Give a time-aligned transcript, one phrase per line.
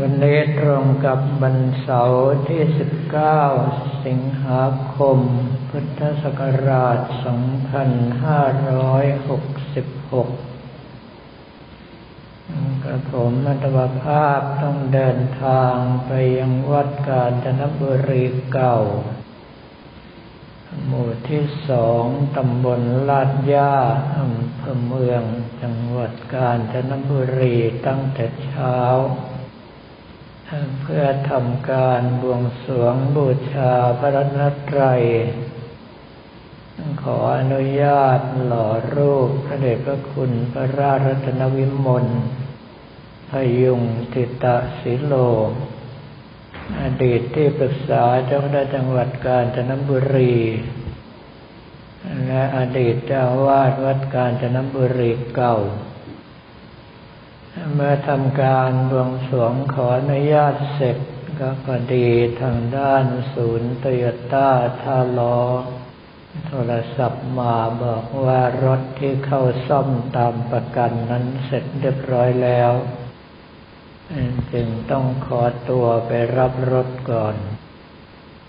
[0.00, 2.62] วันนี้ตรงกับวันเสาร์ที่
[3.32, 4.62] 19 สิงหา
[4.96, 5.18] คม
[5.70, 7.06] พุทธศักราช 2566
[12.82, 15.74] กระผมอัตวภาพต้องเดินทาง
[16.06, 18.78] ไปยังวัดกาญจนบุรีเก่า
[20.86, 22.04] หมู่ที่สอง
[22.36, 23.74] ตำบลลาดย่า
[24.18, 25.22] อำเภอเมือง
[25.62, 27.56] จังหวัดกาญจนบุรี
[27.86, 28.78] ตั้งแต่เช้า
[30.80, 35.02] เพื่อทำการบวงสรวงบูชาพระรัตนตรัย
[37.02, 42.06] ขออนุญาตหล่อรูปพระเดชพระคุณพระราชรัตนวิมล
[43.30, 43.82] พยุง
[44.14, 45.14] ติตะศิโล
[46.80, 50.34] อดีตที่ปรึกษาเจ้าคณะจังหวัดกาญจนบุรี
[52.26, 55.56] และอดีตเจ้าวาดวัดกาญจนบุรีเก่า
[57.74, 60.98] เมื่อทำการบวงสรวงขออนุญาตเสร็จ
[61.38, 62.08] ก็พอดี
[62.40, 64.50] ทางด้านศูนย์โตโยต้า
[64.82, 65.40] ท่าล้อ
[66.46, 72.72] โทรศัพท์มาบอกว่ารถที่เข้าซ่อมตามประกันนั้นเสร็จเรียบร้อยแล้ว
[74.52, 77.36] จึงต้องขอตัวไปรับรถก่อน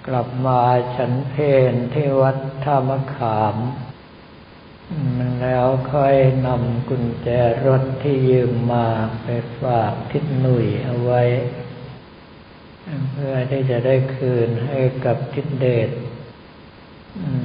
[0.07, 0.61] กลับมา
[0.95, 1.35] ฉันเพ
[1.71, 3.55] นที่วัดท่ามะขาม
[5.41, 6.15] แล้วค่อย
[6.47, 7.29] นำกุญแจ
[7.65, 8.87] รถที่ยืมมา
[9.23, 9.27] ไป
[9.61, 11.21] ฝากทิศหนุ่ยเอาไว้
[13.11, 15.89] เพื่อที่จะได้คืนให้กับทิศเดช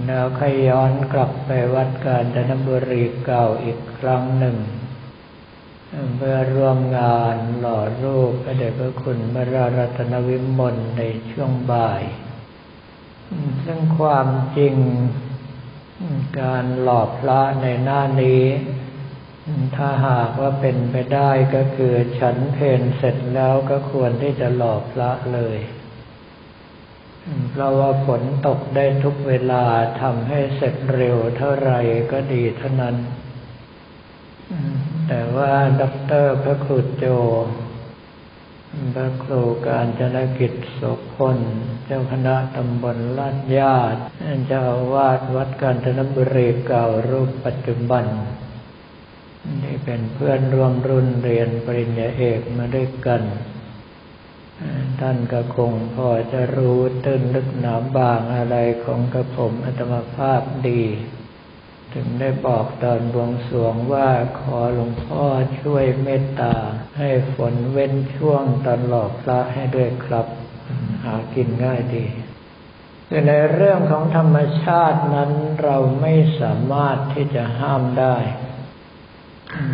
[0.07, 4.57] แล้วค่อยย้อนกลับไปวัดกาญจนบุรีเก่าอีกครั้งหนึ่ง
[6.17, 12.03] เพื่อร่วมงานหล่อรูปพระเดชพระคุณพระรัตนวิมลในช่วงบ่าย
[13.65, 14.75] ซึ่งความจริง
[16.41, 18.45] การหลอกพระในหน้านี้
[19.77, 25.59] ถ้าหากว่าเป็นไปได้ก็คือฉันเพนเสร็จแล้วก็ควรที่จะหลอกพระเลย
[27.51, 29.65] เพราะว่าฝนตกได้ทุกเวลา
[30.01, 31.73] ทำให้เสร็จเร็วเท่าไร
[32.13, 32.97] ก็ดีเท่านั้น
[35.09, 35.53] แต่ว่า
[35.83, 37.07] ด็อกเตอร์พระครูโจ
[38.95, 40.83] พระครูการจนกิจโส
[41.15, 41.39] พล
[41.87, 44.01] เจ้าคณะตำบลลาดญาติ
[44.47, 48.05] เจ้าวาดวัดกาญจนบุรีเก่ารูปปัจจุบัน
[49.63, 53.23] นี่เป็นเพื่อนร่วมรุ่นเรียนปริญญาเอกมาด้วยกัน
[55.01, 60.83] ท่านก็คงพอจะรู้ตื้นลึกหนาบางอะไรของกระผมอัตมภาพดี
[61.95, 64.11] ถึงได้บอกตอนบวงสรวงว่า
[64.41, 65.25] ขอหลวงพ่อ
[65.61, 66.55] ช่วยเมตตา
[66.99, 70.27] ให้ฝนเว้นช่วงตอนหลอกพระให้ด้วยครับ
[71.05, 72.07] หากินง่ายดี
[73.09, 75.31] คือในเรื่องของธรรมชาตินั้น
[75.63, 78.17] เราไม่สามารถที่จะห้ามได้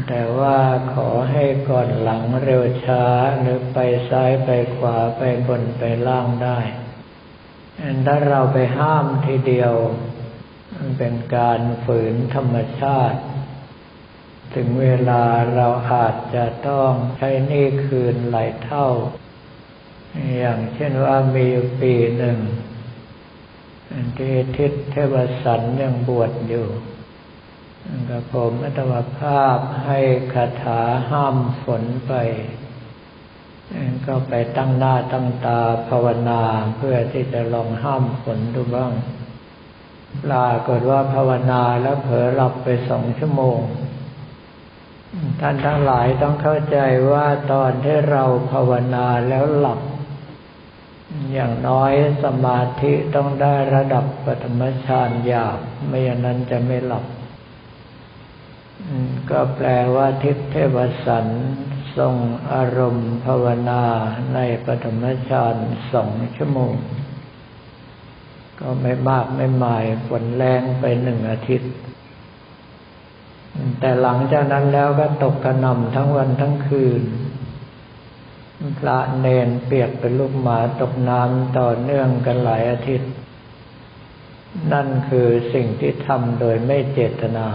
[0.09, 0.59] แต่ว่า
[0.95, 3.05] ขอให้ก่อนหลังเร็วช้า
[3.41, 3.79] หรือไป
[4.11, 6.59] ซ้ายไปขวาไปบนไปล่างได้
[8.07, 9.75] ถ้าเราไปห้ามทีเดียว
[10.77, 13.21] มันเป็นการฝืนธรรมชาติ
[14.55, 15.23] ถึงเวลา
[15.55, 18.89] เราอาจจะต้องใช้นี่คืนหลายเท่า
[20.39, 21.47] อย่างเช่นว่ามี
[21.81, 22.39] ปีหนึ่ง
[24.17, 26.67] ที่ทิศเทวสันยังบวชอยู่
[28.09, 29.99] กับผมอัตวภาพให้
[30.33, 30.81] คาถา
[31.11, 32.13] ห้ามฝนไป
[34.07, 36.43] ก็ไปตั้งหน้าตั้งตาภาวนา
[36.77, 38.93] เพื่อที่จะลองห้ามฝนดูบ้าง
[40.25, 43.59] ปรากฏว่าภาวนาแล้วเผลอหลับไปสองชั่วโมง
[45.41, 46.79] ท่านทั้งหลายต้องเข้าใจ
[47.13, 49.81] ว่าตอนที่เราภาวนาแล้วหลับ
[51.33, 51.93] อย่างน้อย
[52.25, 57.05] สมาธิต้องได้ระดับปฐมฌานหยาบ ไม่อย่างนั้นจะไม่หลับ
[59.31, 61.27] ก็แปลว่าทิพเทวสัน
[61.97, 62.15] ทรง
[62.53, 63.83] อารมณ์ภาวนา
[64.35, 65.57] ในปฐมฌาน
[65.93, 66.73] สองชั่วโมง
[68.65, 71.73] ก็ไม่มากไม่หมายฝนแรงไปหนึ่งอาทิตย์
[73.81, 77.03] แต่หลังจากนั้นแล้วก็ตกกระหน่ำทั้งวันทั้งคืน
[78.79, 83.11] พระเนนเปียกเป็นลูกหมาตกน้ำต่อเนื่องกันหลายอาทิตย์
[84.73, 87.49] นั่นคือสิ่งที่ทำโดยไม่เจตนา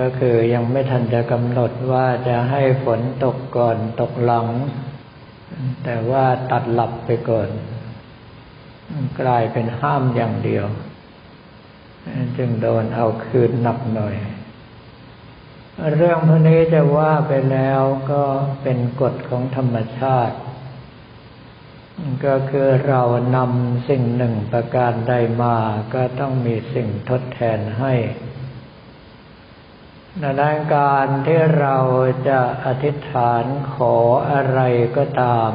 [0.00, 4.46] ก็คือยังไม่ทันจะกำหนดว่าจะให้ฝนตกก่อนตกหลัง
[5.84, 7.48] แต่ว่าตัดหลับไปก่อน
[9.20, 10.66] กลายเป็นห้ามอย่างเดียว
[12.36, 14.16] จึงโดนเอาคืนหนักหน่อย
[15.94, 17.80] เรื่องพวกนี้จะว่าไปแล้ว
[18.10, 18.24] ก็
[18.62, 20.36] เป็นกฎของธรรมชาติ
[22.24, 23.02] ก็คือเรา
[23.36, 25.12] นำสิ่งหนึ่งประการใด
[25.42, 25.56] มา
[25.94, 27.94] ก็ต้องมีสิ่งทดแทนให้
[30.38, 30.42] ใน
[30.74, 31.78] การที่เรา
[32.28, 33.44] จะอธิษฐาน
[33.74, 33.96] ขอ
[34.32, 34.60] อะไร
[34.96, 35.50] ก็ตาม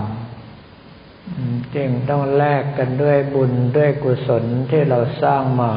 [1.76, 5.74] จึงต้องแลกกันด้วยบุญด้วยกุศลที่เราสร้างมา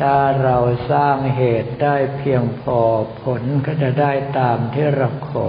[0.00, 0.58] ถ้าเรา
[0.92, 2.78] สร้างเหตุได้เพียงพอ
[3.22, 5.48] ผลก็จะได้ตามที่เราขอ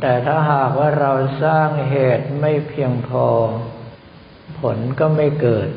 [0.00, 1.12] แต่ถ้าหากว่าเรา
[1.42, 3.26] สร้างเหตุไม่เพียงพอ
[4.60, 5.70] ผลก็ไม่เกิด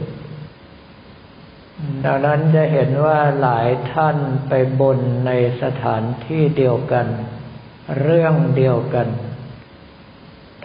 [2.03, 4.17] ดังนั้นจะเห็นว่าหลายท่าน
[4.47, 5.31] ไปบนใน
[5.61, 7.07] สถานที่เดียวกัน
[7.99, 9.07] เรื่องเดียวกัน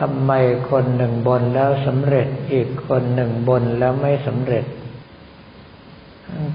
[0.01, 0.33] ทำไม
[0.71, 4.65] คนหนึ่งบนแล้วสำเร็จอีกคนหนึ่งบนแล้วไม่สำเร็จ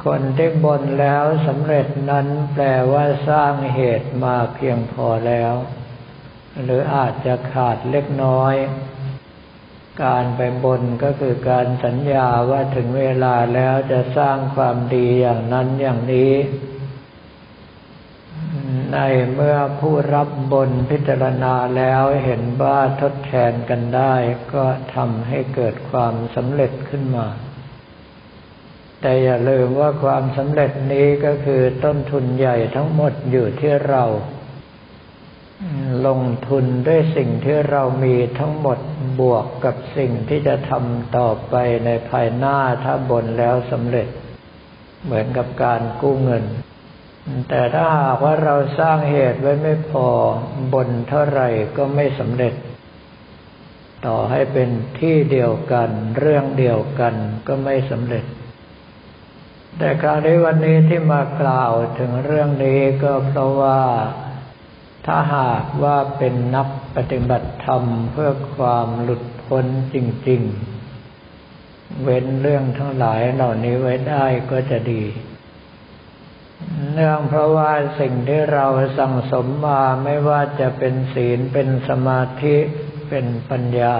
[0.05, 2.63] คนที่บนแล้วสำเร็จนั้นแปล
[2.93, 5.53] ว่าสร้างเหตุมาเพียงพอแล้ว
[6.63, 8.55] หรืออาจจะขาดเล็กน้อย
[10.03, 16.33] การไปบนก็คือการสัญญาว่าถึงเวลาแล้วจะสร้างความดีอย่างนั้นอย่างนี้
[18.93, 18.99] ใน
[19.33, 24.13] เมื่อผู้รับบนพิจารณาแล้วเห็นว่าทดแทนกันได้
[24.53, 24.65] ก็
[24.95, 27.27] ทำให้เกิดความสำเร็จขึ้นมา
[29.01, 34.03] แต่อย่าลืมว่าความสำเร็จนี้ก็คือต้นทุนใหญ่ทั้งหมดอยู่ที่เรา
[36.07, 38.79] ลงทุนด้วยสิ่งที่เรามีทั้งหมด
[39.19, 44.07] บวกกับสิ่งที่จะทำต่อไปในภายหน้าถ้าบนแล้วสำเร็จ
[45.03, 46.43] เหมือนกับการกู้เงิน
[47.49, 50.07] แต่ถ้าหากว่าเราสร้างเหตุไว้ไม่พอ
[50.73, 52.53] บนเท่าไหร่ก็ไม่สำเร็จ
[54.05, 55.89] ต่อให้เป็นที่เดียวกัน
[56.19, 57.13] เรื่องเดียวกัน
[57.47, 58.25] ก็ไม่สำเร็จ
[59.77, 63.81] แต่การในวันนี้ที่มากล่าวถึงเรื่องนี้ก็เพราะว่า
[65.05, 69.95] ถ้าหากว่าเป็นนักปฏิบัติธรรมเพื่อความหลุดพ้นจ
[70.29, 70.41] ริง
[71.23, 75.03] ๆ เว้นเรื่องทั้งหลายเหล่านี้ไว้ได้ก็จะดี
[76.93, 78.65] เนื่องเพราะว่าสิ่งที่เรา
[78.97, 82.55] สั่งสมมาไม่ว่าจะเป็นศีลเป็นสมาธิ
[83.09, 83.97] เป็นปัญญา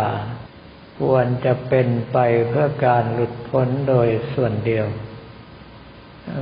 [1.00, 2.18] ควรจะเป็นไป
[2.50, 4.88] เพื่อการหลุดพ้นโดยส่วนเดียว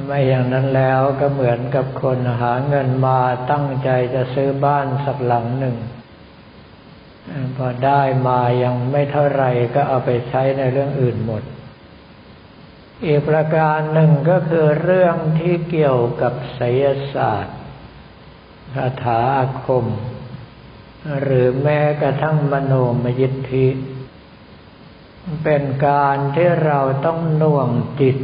[0.06, 3.20] ไม่อย่างนั้นแล้วก็เหมือนกับคนหาเงินมา
[3.52, 5.78] ตั้งใจจะซื้อบ้านสักหลังหนึ่ง
[7.58, 9.44] พอได้มายังไม่เท่าไร
[9.76, 11.44] ก็เอาไปใช้ในเรื่องอื่นหมด
[13.06, 16.84] อีกประการหนึ่งก็คือเรื่องที่เกี่ยวกับไสย
[17.14, 17.58] ศาสตร์
[18.76, 19.86] คาถาอาคม
[21.22, 22.74] หรือแม้กระทั่งมโน
[23.04, 23.68] มยิทธิ
[25.44, 27.70] เป็นการที่เราต้องน่วง
[28.02, 28.18] จิต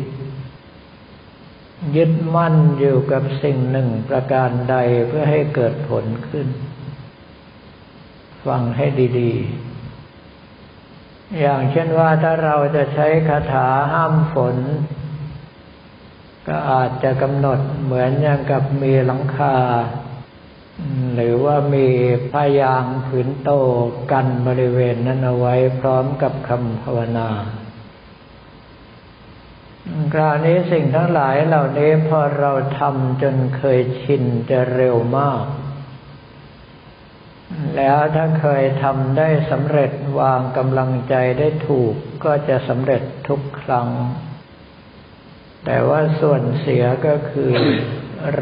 [1.96, 4.76] ยึดมั่นอยู่กับสิ่งหนึ่งประการใด
[5.08, 6.48] เพื่อให้เกิดผลขึ้น
[8.46, 8.86] ฟังให้
[9.20, 9.73] ดี ๆ
[11.40, 14.58] อย่างเช่นว่าถ้าเราจะใช้คาถาห้ามฝน
[16.48, 19.56] ก็อาจจะกำหนดเหมือนอย่างกับมีหลังคา
[21.16, 21.88] หรือว่ามี
[22.32, 23.52] พยางผืนโต
[24.12, 27.30] กันบริเวณนั้นเอาไว้พร้อมกับคำภาวนา
[30.14, 35.44] คราวนี้สิ่งทั้งหลายเหล่านี้พอเราทำจนเคยชินจะเร็วมาก
[37.76, 43.88] แล้วถ้าเคยทำได้สำเร็จวางกำลังใจได้ถูกก็จะสำเร็จทุกครั้ง
[45.66, 47.54] แต่ว่าส่วนเสียก็คือ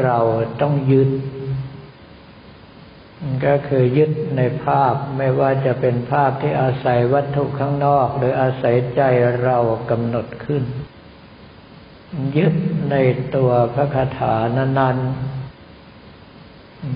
[0.02, 0.18] เรา
[0.62, 1.10] ต้องยึด
[3.46, 9.02] ก็คือยึดในภาพไม่ว่าจะเป็นภาพที่อาศัยวัตถุข้างนอก หรืออาศัยใจ
[9.44, 9.58] เรา
[9.92, 10.64] กำหนดขึ้น
[12.38, 12.54] ยึด
[12.92, 12.96] ใน
[13.36, 15.41] ตัวพระคาถานั้นๆ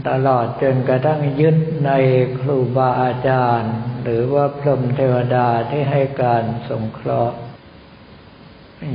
[0.10, 1.92] ตลอดจนกระทั่งยึดใน
[2.40, 3.74] ครูบาอาจารย์
[4.04, 7.36] หรือว่าพรหมเทวดาที่ให้การสงเคราะห์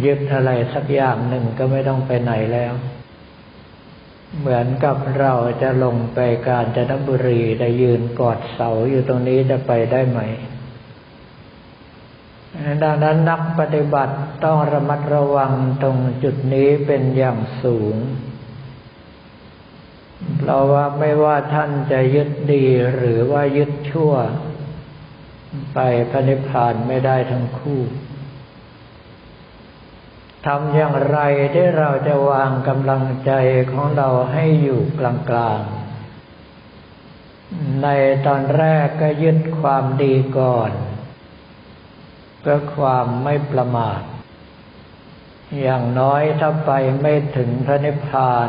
[0.05, 2.73] ยึดอะไรสักอย่างหนึ่งก็ไม่ต้องไปไหนแล้ว
[4.39, 5.33] เหมือนกับเรา
[5.63, 6.19] จะลงไป
[6.49, 10.21] การจนบุรีได้ยืนกอดเสาอยู่ตรงนี้จะไปได้ไหม
[12.83, 17.97] ดังนั้นนักปฏิบัติต้องระมัดระวังตรงจุดนี้เป็นอย่างสูง
[20.39, 24.13] เพราะว่าไม่ว่าท่านจะยึดดีหรือว่ายึดชั่ว
[25.75, 25.79] ไป
[26.11, 27.81] พระนิพพานไม่ได้ทั้งคู่
[30.47, 31.19] ทำอย่างไร
[31.55, 33.33] ที่เราจะวางกำลังใจ
[33.73, 37.89] ของเราให้อยู่กลางๆ ใน
[38.27, 40.71] ตอนแรกก็ยึดความดีก่อน
[42.41, 44.03] เพื่อความไม่ประมาท
[45.61, 48.37] อย่างน้อยถ้าไปไม่ถึงพระนิพพา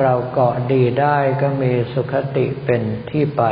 [0.00, 3.44] เราเกาะดีได้ก็มีสุขติเป็นที่ไป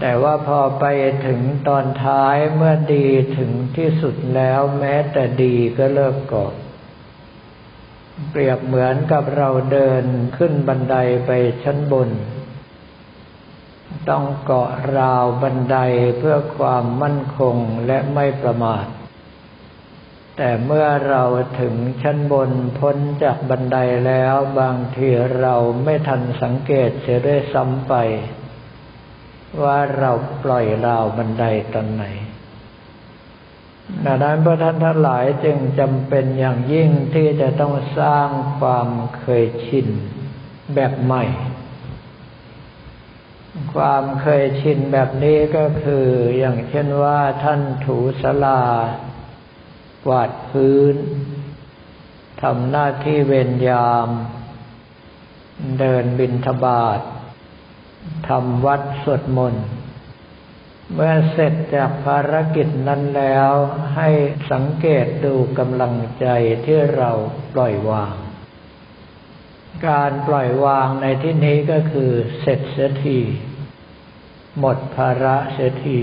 [0.00, 0.84] แต่ว่าพอไป
[1.26, 6.52] ถึงตอนท้ายเมื่อดีถึงที่สุดแล้วแม้แต่ดีก็เลิกเกาะ
[8.30, 10.04] เปรียบเหมือนกับเราเดิน
[10.36, 11.30] ขึ้นบันไดไป
[11.62, 12.10] ชั้นบน
[14.08, 15.76] ต้องเกาะราวบันได
[16.18, 18.86] เพื่อความมั่นคงและไม่ประมาท
[20.36, 21.24] แต่เมื่อเรา
[21.60, 23.76] ถึงชั้นบนพ้นจากบันได
[24.06, 25.08] แล้วบางที
[25.40, 27.94] เราไม่ทันสังเกตเสียด้วยซ้ำไป
[29.62, 30.10] ว่าเรา
[30.44, 32.04] ปล่อยราวบันไดตอนไหน
[34.04, 38.88] ดังนั้นพระท่านทั้งหลายจึงจำเป็นอย่างยิ่งที่จะต้องสร้างความ
[39.18, 39.88] เคยชิน
[40.74, 41.24] แบบใหม่
[43.74, 46.06] ความเคยชินแบบนี้ก็คือ
[46.38, 48.62] อย่างเช่นว่าท่านถูสลา
[50.04, 50.96] กวาดพื้น
[52.42, 54.08] ทำหน้าที่เวรยาม
[55.78, 57.00] เดินบินทบาท
[58.28, 59.66] ทำวัดสวดมนต์
[60.94, 63.52] เมื่อเสร็จจากภารกิจนั้นแล้ว
[63.96, 64.08] ให้
[64.50, 66.26] สังเกตดูกำลังใจ
[66.64, 67.10] ที่เรา
[67.52, 68.14] ปล่อยวาง
[69.88, 73.18] การปล่อยวางในที่นี้ก็คือเสร็จเสียที
[74.58, 76.00] หมดภาระเสียที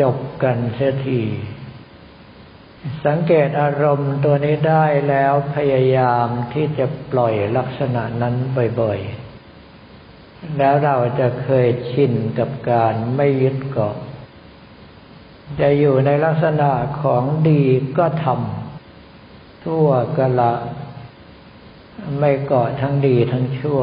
[0.00, 1.20] จบกันเสียที
[3.06, 8.34] สังเกตอารมณ์ตัวนี้ได้แล้วพยายามที่จะปล่อยลักษณะนั้น
[8.80, 13.96] บ่อยๆ แล้วเราจะเคยชินกับการไม่ยึดเกาะ
[15.60, 16.70] จะอยู่ในลักษณะ
[17.02, 17.62] ของดี
[17.98, 20.52] ก็ทำทั่วกะละ
[22.18, 23.80] ไม่เกาะทั้งดีทั้งชั่ว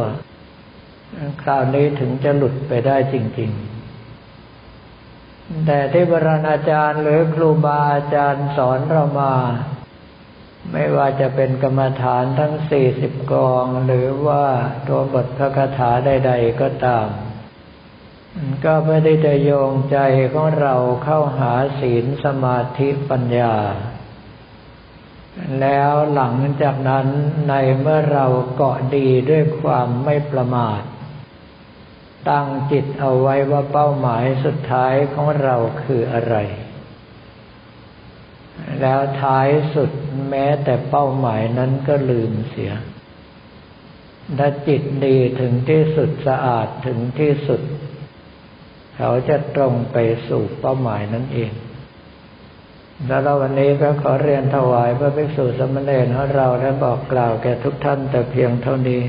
[1.42, 3.75] คราวนี้ถึงจะหลุดไปได้จริง ๆ
[5.66, 9.36] แต่ที่บรณาจารย์หรือครูบาอาจารย์สอนเรามา
[10.72, 14.46] ไม่ว่าจะเป็นกรรมฐานทั้งสี่สิบกอง หรือว่า
[14.88, 17.08] ตัวบทพระคาถาใด ๆ ก็ตาม
[18.66, 19.98] ก็ไม่ได้จะโยงใจ
[20.34, 23.56] ของเราเข้าหาศีลสมาธิปัญญา
[25.62, 27.08] แล้วหลังจากนั้น
[27.50, 28.26] ในเมื่อเรา
[28.56, 30.82] เกาะดีด้วยความไม่ประมาท
[32.30, 36.36] ตั้งจิตเอาไว้ว่าเป้าหมายสุดท้ายของเราคืออะไร
[38.82, 39.92] แล้วท้ายสุด
[40.30, 42.74] แม้แต่เป้าหมายนั้นก็ลืมเสีย
[44.40, 47.62] ถ้าจิตดีถึงที่สุดสะอาดถึงที่สุด
[48.98, 51.52] เขาจะตรงไปสู่เป้าหมายนั้นเอง
[53.06, 59.02] แล้ววันนี้ก็ขอเรียนถวายพระภิกษุสมณเณรของเราและบอกกล่าวแก่ทุกท่านแต่เพียงเท่านี้